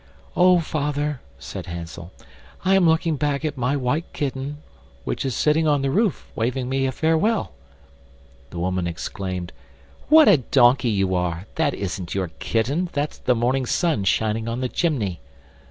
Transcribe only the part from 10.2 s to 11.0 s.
a donkey